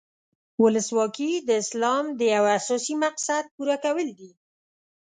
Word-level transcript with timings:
ولسواکي 0.63 1.31
د 1.47 1.49
اسلام 1.63 2.05
د 2.19 2.21
یو 2.35 2.43
اساسي 2.59 2.95
مقصد 3.03 3.43
پوره 3.55 3.75
کول 3.83 4.07
دي. 4.19 4.31